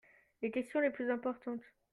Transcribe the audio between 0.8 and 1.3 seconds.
plus